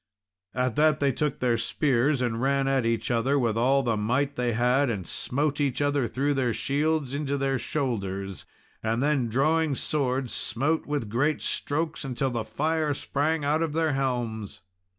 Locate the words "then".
9.03-9.27